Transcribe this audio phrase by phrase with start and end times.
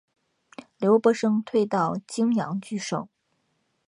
[0.79, 3.07] 刘伯升退到棘阳据守。